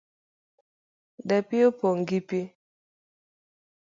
Dapii 1.27 1.65
opong' 1.69 2.03
gi 2.07 2.19
pii 2.27 2.47